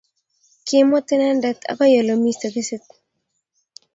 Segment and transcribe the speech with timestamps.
[0.65, 2.85] ki imut inendet akoi ole mi tekisit